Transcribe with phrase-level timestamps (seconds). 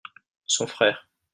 [0.47, 1.07] son frère.